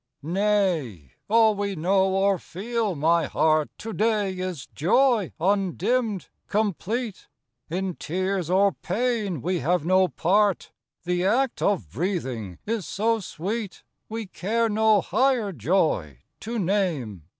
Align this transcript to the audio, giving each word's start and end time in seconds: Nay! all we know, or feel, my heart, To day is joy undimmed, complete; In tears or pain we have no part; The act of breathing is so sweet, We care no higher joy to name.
Nay! 0.23 1.11
all 1.29 1.53
we 1.53 1.75
know, 1.75 2.05
or 2.15 2.39
feel, 2.39 2.95
my 2.95 3.27
heart, 3.27 3.69
To 3.77 3.93
day 3.93 4.33
is 4.33 4.65
joy 4.73 5.31
undimmed, 5.39 6.27
complete; 6.47 7.27
In 7.69 7.93
tears 7.97 8.49
or 8.49 8.71
pain 8.71 9.43
we 9.43 9.59
have 9.59 9.85
no 9.85 10.07
part; 10.07 10.71
The 11.03 11.23
act 11.23 11.61
of 11.61 11.91
breathing 11.91 12.57
is 12.65 12.87
so 12.87 13.19
sweet, 13.19 13.83
We 14.09 14.25
care 14.25 14.69
no 14.69 15.01
higher 15.01 15.51
joy 15.51 16.17
to 16.39 16.57
name. 16.57 17.25